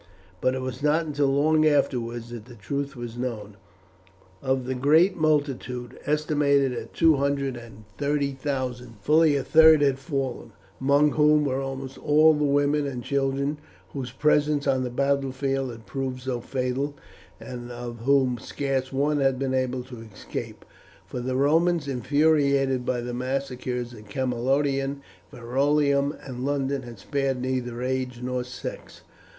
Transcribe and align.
But 0.41 0.55
it 0.55 0.61
was 0.63 0.81
not 0.81 1.05
until 1.05 1.27
long 1.27 1.63
afterwards 1.63 2.31
that 2.31 2.45
the 2.45 2.55
truth 2.55 2.95
was 2.95 3.19
known. 3.19 3.55
Of 4.41 4.65
the 4.65 4.73
great 4.73 5.15
multitude, 5.15 5.99
estimated 6.07 6.73
at 6.73 6.95
two 6.95 7.17
hundred 7.17 7.55
and 7.55 7.83
thirty 7.99 8.31
thousand, 8.31 8.95
fully 9.01 9.35
a 9.35 9.43
third 9.43 9.83
had 9.83 9.99
fallen, 9.99 10.53
among 10.81 11.11
whom 11.11 11.45
were 11.45 11.61
almost 11.61 11.99
all 11.99 12.33
the 12.33 12.43
women 12.43 12.87
and 12.87 13.03
children 13.03 13.59
whose 13.93 14.09
presence 14.11 14.65
on 14.65 14.81
the 14.81 14.89
battlefield 14.89 15.69
had 15.69 15.85
proved 15.85 16.21
so 16.21 16.41
fatal, 16.41 16.95
and 17.39 17.69
of 17.71 17.99
whom 17.99 18.39
scarce 18.39 18.91
one 18.91 19.19
had 19.19 19.37
been 19.37 19.53
able 19.53 19.83
to 19.83 20.01
escape; 20.11 20.65
for 21.05 21.19
the 21.19 21.35
Romans, 21.35 21.87
infuriated 21.87 22.87
by 22.87 23.01
the 23.01 23.13
massacres 23.13 23.93
at 23.93 24.09
Camalodunum, 24.09 25.03
Verulamium, 25.31 26.17
and 26.27 26.43
London 26.43 26.81
had 26.81 26.97
spared 26.97 27.39
neither 27.39 27.83
age 27.83 28.19
nor 28.23 28.43
sex. 28.43 29.01